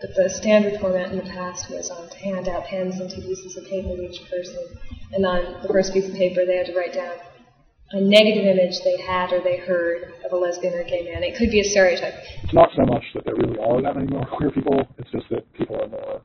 [0.00, 3.20] But the standard format in the past was um, to hand out pens and two
[3.20, 4.62] pieces of paper to each person,
[5.12, 7.16] and on the first piece of paper they had to write down
[7.90, 11.24] a negative image they had or they heard of a lesbian or gay man.
[11.24, 12.14] It could be a stereotype.
[12.44, 15.24] It's not so much that there really are that many more queer people, it's just
[15.30, 16.20] that people are more,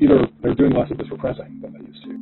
[0.00, 2.16] either they're doing less of this repressing than they used to.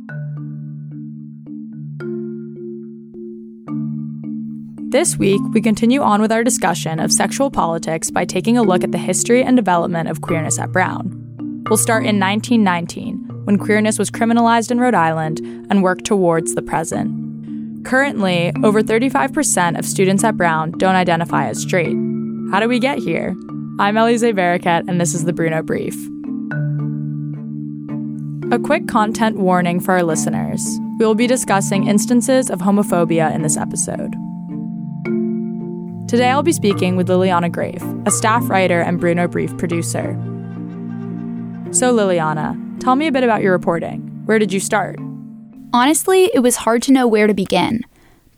[4.95, 8.84] This week, we continue on with our discussion of sexual politics by taking a look
[8.84, 11.64] at the history and development of queerness at Brown.
[11.68, 16.62] We'll start in 1919, when queerness was criminalized in Rhode Island and work towards the
[16.62, 17.85] present.
[17.85, 21.96] Currently, over 35% of students at Brown don't identify as straight.
[22.52, 23.30] How do we get here?
[23.80, 25.96] I'm Elize Vericat, and this is the Bruno Brief.
[28.52, 30.64] A quick content warning for our listeners.
[31.00, 34.14] We will be discussing instances of homophobia in this episode.
[36.14, 40.12] Today I'll be speaking with Liliana Greyf, a staff writer and Bruno Brief producer.
[41.72, 43.98] So, Liliana, tell me a bit about your reporting.
[44.25, 45.00] Where did you start?
[45.72, 47.83] Honestly, it was hard to know where to begin.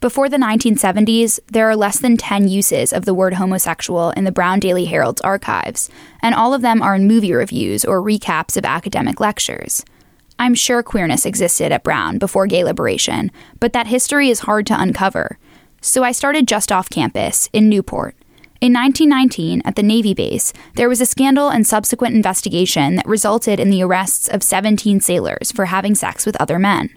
[0.01, 4.33] Before the 1970s, there are less than 10 uses of the word homosexual in the
[4.33, 5.91] Brown Daily Herald's archives,
[6.23, 9.85] and all of them are in movie reviews or recaps of academic lectures.
[10.39, 14.81] I'm sure queerness existed at Brown before gay liberation, but that history is hard to
[14.81, 15.39] uncover.
[15.87, 18.17] So I started just off campus, in Newport.
[18.61, 23.61] In 1919, at the Navy base, there was a scandal and subsequent investigation that resulted
[23.61, 26.91] in the arrests of 17 sailors for having sex with other men.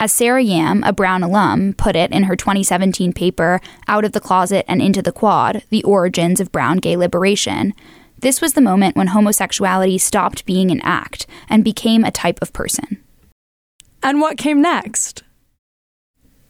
[0.00, 4.20] As Sarah Yam, a Brown alum, put it in her 2017 paper, Out of the
[4.20, 7.72] Closet and Into the Quad The Origins of Brown Gay Liberation,
[8.18, 12.52] this was the moment when homosexuality stopped being an act and became a type of
[12.52, 13.00] person.
[14.02, 15.22] And what came next?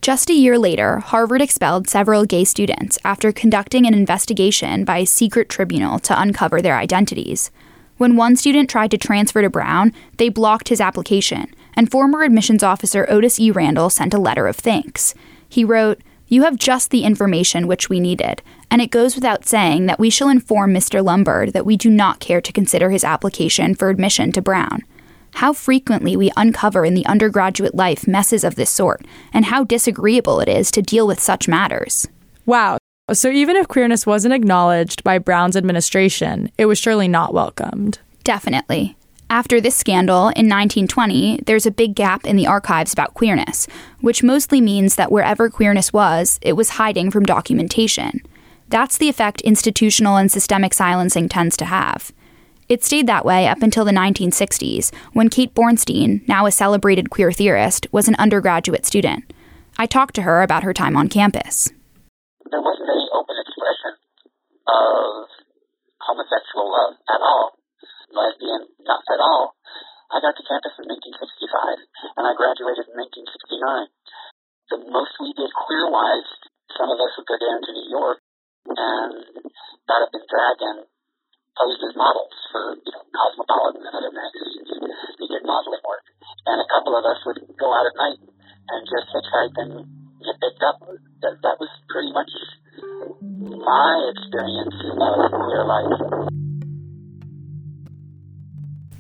[0.05, 5.07] Just a year later, Harvard expelled several gay students after conducting an investigation by a
[5.07, 7.51] secret tribunal to uncover their identities.
[7.97, 12.63] When one student tried to transfer to Brown, they blocked his application, and former admissions
[12.63, 13.51] officer Otis E.
[13.51, 15.15] Randall sent a letter of thanks.
[15.49, 19.87] He wrote, You have just the information which we needed, and it goes without saying
[19.87, 21.03] that we shall inform Mr.
[21.03, 24.83] Lombard that we do not care to consider his application for admission to Brown.
[25.34, 30.40] How frequently we uncover in the undergraduate life messes of this sort, and how disagreeable
[30.40, 32.06] it is to deal with such matters.
[32.46, 32.78] Wow.
[33.12, 37.98] So even if queerness wasn't acknowledged by Brown's administration, it was surely not welcomed.
[38.22, 38.96] Definitely.
[39.28, 43.66] After this scandal, in 1920, there's a big gap in the archives about queerness,
[44.01, 48.20] which mostly means that wherever queerness was, it was hiding from documentation.
[48.68, 52.12] That's the effect institutional and systemic silencing tends to have.
[52.69, 57.30] It stayed that way up until the 1960s, when Kate Bornstein, now a celebrated queer
[57.30, 59.33] theorist, was an undergraduate student.
[59.77, 61.69] I talked to her about her time on campus.
[62.51, 63.92] There wasn't any open expression
[64.67, 65.29] of
[66.01, 67.58] homosexual love at all
[68.14, 69.58] lesbian, not at all.
[70.14, 73.91] I got to campus in 1965, and I graduated in 1969.
[74.70, 76.31] The most we did queer-wise,
[76.79, 78.23] some of us would go down to New York
[78.70, 79.13] and
[79.91, 80.81] got up in drag and
[81.59, 84.69] posed as models for, you know, Cosmopolitan and other magazines.
[85.19, 86.05] We did modeling work.
[86.47, 89.73] And a couple of us would go out at night and just hitchhike and
[90.20, 90.83] get picked up.
[91.23, 92.31] That, that was pretty much
[93.41, 96.31] my experience of queer life.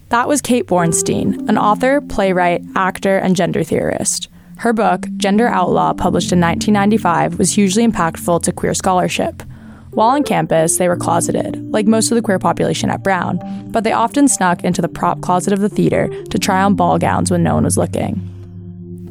[0.08, 4.28] That was Kate Bornstein, an author, playwright, actor, and gender theorist.
[4.58, 9.42] Her book, Gender Outlaw, published in 1995, was hugely impactful to queer scholarship.
[9.94, 13.38] While on campus, they were closeted, like most of the queer population at Brown,
[13.70, 16.98] but they often snuck into the prop closet of the theater to try on ball
[16.98, 18.30] gowns when no one was looking.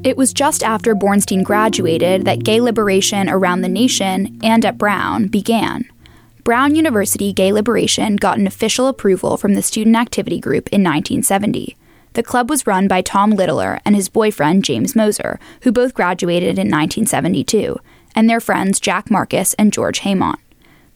[0.03, 5.27] It was just after Bornstein graduated that gay liberation around the nation and at Brown
[5.27, 5.85] began.
[6.43, 11.77] Brown University Gay Liberation got an official approval from the Student Activity Group in 1970.
[12.13, 16.59] The club was run by Tom Littler and his boyfriend James Moser, who both graduated
[16.59, 17.79] in 1972,
[18.13, 20.35] and their friends Jack Marcus and George Haymont.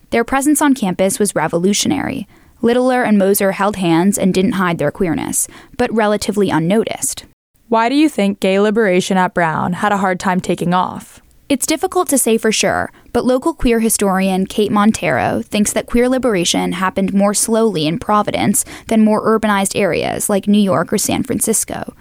[0.09, 2.27] Their presence on campus was revolutionary.
[2.61, 7.25] Littler and Moser held hands and didn't hide their queerness, but relatively unnoticed.
[7.67, 11.21] Why do you think gay liberation at Brown had a hard time taking off?
[11.49, 16.09] It's difficult to say for sure, but local queer historian Kate Montero thinks that queer
[16.09, 21.23] liberation happened more slowly in Providence than more urbanized areas like New York or San
[21.23, 21.93] Francisco.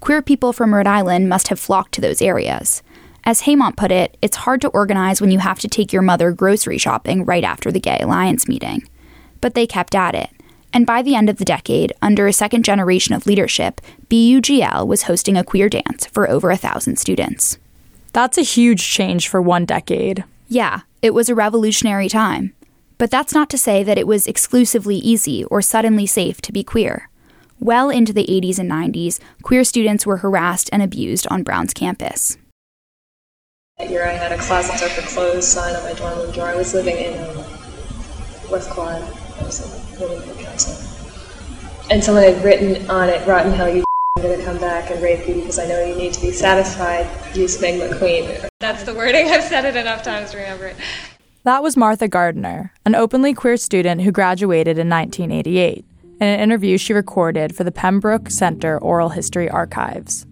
[0.00, 2.82] Queer people from Rhode Island must have flocked to those areas.
[3.26, 6.30] As Haymont put it, it's hard to organize when you have to take your mother
[6.30, 8.86] grocery shopping right after the Gay Alliance meeting.
[9.40, 10.28] But they kept at it.
[10.74, 13.80] And by the end of the decade, under a second generation of leadership,
[14.10, 17.58] BUGL was hosting a queer dance for over a thousand students.
[18.12, 20.24] That's a huge change for one decade.
[20.48, 22.52] Yeah, it was a revolutionary time.
[22.98, 26.62] But that's not to say that it was exclusively easy or suddenly safe to be
[26.62, 27.08] queer.
[27.58, 32.36] Well into the 80s and 90s, queer students were harassed and abused on Brown's campus.
[33.78, 36.46] That year I had a closets are for clothes sign on my dorm room door.
[36.46, 37.36] I was living in um,
[38.48, 39.02] West Quad.
[39.02, 40.72] I was living in the council.
[41.90, 43.82] And someone had written on it, Rotten Hell, you
[44.16, 46.30] I'm going to come back and rape you because I know you need to be
[46.30, 47.06] satisfied.
[47.36, 48.48] Use Meg McQueen.
[48.60, 49.28] That's the wording.
[49.28, 50.76] I've said it enough times to remember it.
[51.42, 55.84] That was Martha Gardner, an openly queer student who graduated in 1988,
[56.20, 60.26] in an interview she recorded for the Pembroke Center Oral History Archives.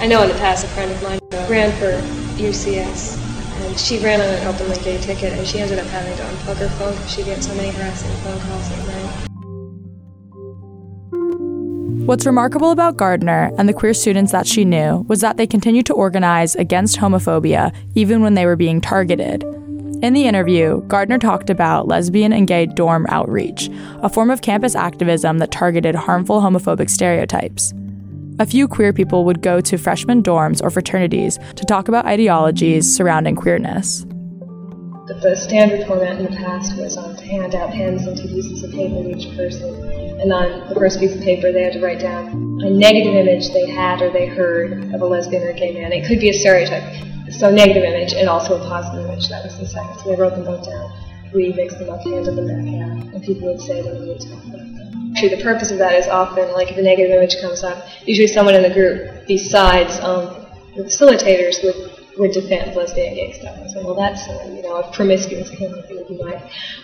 [0.00, 1.92] I know in the past a friend of mine ran for
[2.36, 3.16] UCS,
[3.62, 6.56] and she ran on an openly gay ticket, and she ended up having to unplug
[6.56, 9.28] her phone because she'd get so many harassing phone calls at night.
[12.06, 15.86] What's remarkable about Gardner and the queer students that she knew was that they continued
[15.86, 19.42] to organize against homophobia even when they were being targeted.
[20.02, 23.70] In the interview, Gardner talked about lesbian and gay dorm outreach,
[24.02, 27.72] a form of campus activism that targeted harmful homophobic stereotypes.
[28.40, 32.84] A few queer people would go to freshman dorms or fraternities to talk about ideologies
[32.84, 34.04] surrounding queerness.
[35.22, 38.64] The standard format in the past was um, to hand out pens and two pieces
[38.64, 41.80] of paper to each person and on the first piece of paper they had to
[41.80, 42.26] write down
[42.62, 45.92] a negative image they had or they heard of a lesbian or gay man.
[45.92, 46.82] It could be a stereotype.
[47.30, 49.28] So negative image and also a positive image.
[49.28, 49.94] That was the second.
[50.02, 50.90] So they wrote them both down.
[51.32, 54.42] We mixed them up, handed them back out, and people would say we would talk
[54.44, 54.83] about them.
[55.14, 58.26] Actually, the purpose of that is often, like if a negative image comes up, usually
[58.26, 63.56] someone in the group, besides um, the facilitators, would would defend lesbian gay stuff.
[63.68, 66.20] Said, well, that's, uh, you know, a promiscuous community would be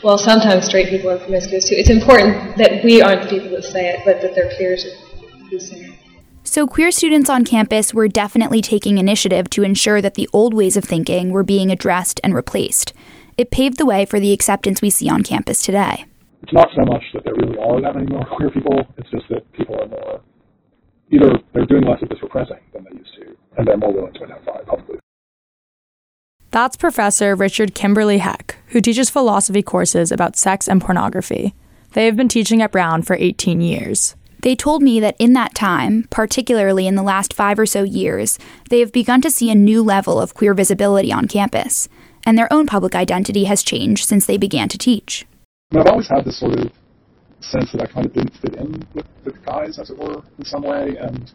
[0.03, 1.77] well, sometimes straight people are promiscuous too.
[1.77, 5.47] It's important that we aren't the people that say it, but that their peers are
[5.49, 5.97] who say it.
[6.43, 10.77] So, queer students on campus were definitely taking initiative to ensure that the old ways
[10.77, 12.93] of thinking were being addressed and replaced.
[13.37, 16.07] It paved the way for the acceptance we see on campus today.
[16.43, 19.29] It's not so much that there really are that many more queer people, it's just
[19.29, 20.21] that people are more,
[21.11, 24.13] either they're doing less of this repressing than they used to, and they're more willing
[24.15, 24.99] to identify publicly.
[26.51, 31.55] That's Professor Richard Kimberly Heck, who teaches philosophy courses about sex and pornography.
[31.93, 34.17] They have been teaching at Brown for 18 years.
[34.43, 38.39] They told me that in that time, particularly in the last five or so years,
[38.71, 41.89] they have begun to see a new level of queer visibility on campus,
[42.25, 45.27] and their own public identity has changed since they began to teach.
[45.73, 46.73] I've always had this sort of
[47.41, 50.45] sense that I kind of didn't fit in with the guys, as it were, in
[50.45, 51.31] some way, and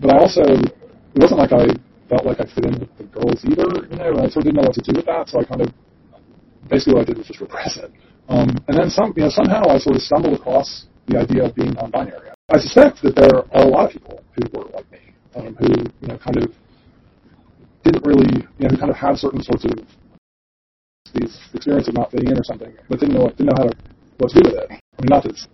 [0.00, 0.72] but I also it
[1.16, 1.66] wasn't like I
[2.08, 4.44] felt like I fit in with the girls either, you know, and I sort of
[4.44, 5.68] didn't know what to do with that, so I kind of
[6.68, 7.92] basically what I did was just repress it.
[8.28, 11.54] Um, and then some, you know, somehow I sort of stumbled across the idea of
[11.54, 12.30] being non-binary.
[12.48, 15.00] I suspect that there are a lot of people who were like me,
[15.36, 15.68] um, who
[16.00, 16.52] you know kind of
[17.84, 19.72] didn't really, you know, who kind of had certain sorts of
[21.14, 23.76] these experiences of not fitting in or something, but didn't know didn't know how to
[24.18, 24.70] what to do with it.
[24.70, 25.46] I mean, not that it's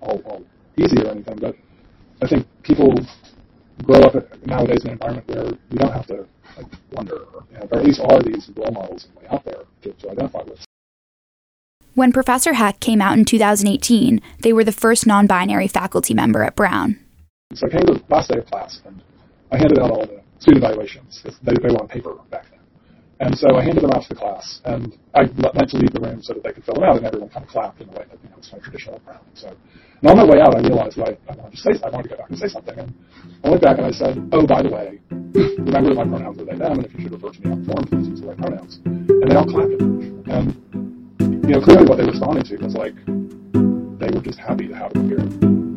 [0.00, 0.44] all, all
[0.76, 1.56] easy or anything, but
[2.22, 2.94] I think people
[3.84, 4.14] grow up
[4.46, 6.26] nowadays in an environment where you don't have to
[6.56, 10.10] like, wonder, or, you know, at least are these role models out there to, to
[10.10, 10.64] identify with.
[11.94, 16.42] When Professor Heck came out in 2018, they were the first non binary faculty member
[16.42, 16.98] at Brown.
[17.54, 19.02] So I came to the last day of class and
[19.50, 21.22] I handed out all the student evaluations.
[21.42, 22.46] They, they were on paper back.
[23.20, 26.00] And so I handed them out to the class, and I meant to leave the
[26.00, 27.92] room so that they could fill them out, and everyone kind of clapped in a
[27.92, 29.18] way that you know, it's of traditional Brown.
[29.34, 31.90] So, and on my way out, I realized that I, I wanted to say I
[31.90, 32.94] wanted to go back and say something, and
[33.42, 36.46] I went back and I said, "Oh, by the way, remember that my pronouns are
[36.46, 38.26] they them, and if you should refer to me on the form, please use the
[38.30, 39.82] right pronouns." And they all clapped.
[40.30, 40.54] And
[41.18, 42.94] you know, clearly what they responded to was like
[43.98, 45.26] they were just happy to have a queer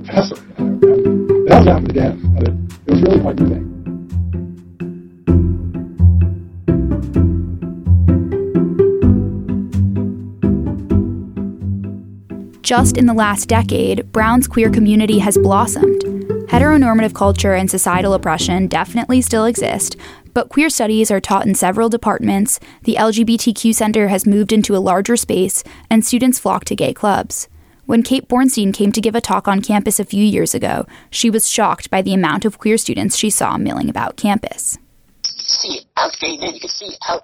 [0.05, 0.37] professor.
[0.37, 0.77] You know?
[0.77, 2.53] And it hasn't happened again, and it,
[2.85, 3.70] it was really quite moving.
[12.61, 16.01] Just in the last decade, Brown's queer community has blossomed.
[16.47, 19.97] Heteronormative culture and societal oppression definitely still exist,
[20.33, 24.79] but queer studies are taught in several departments, the LGBTQ Center has moved into a
[24.79, 27.47] larger space, and students flock to gay clubs.
[27.87, 31.29] When Kate Bornstein came to give a talk on campus a few years ago, she
[31.29, 34.77] was shocked by the amount of queer students she saw milling about campus.
[35.25, 37.23] You see out gay men, you could see out.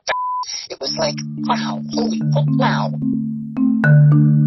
[0.70, 1.16] It was like,
[1.46, 4.47] wow, holy, oh, wow.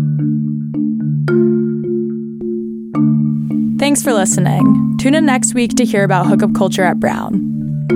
[3.78, 4.96] Thanks for listening.
[4.98, 7.50] Tune in next week to hear about hookup culture at Brown.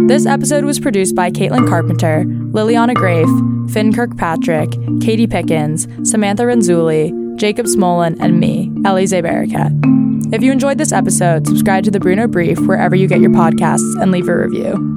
[0.06, 7.36] This episode was produced by Caitlin Carpenter, Liliana Greyf, Finn Kirkpatrick, Katie Pickens, Samantha Renzulli,
[7.36, 10.32] Jacob Smolin, and me, Ellie Zabarakat.
[10.34, 14.00] If you enjoyed this episode, subscribe to the Bruno Brief wherever you get your podcasts
[14.02, 14.93] and leave a review.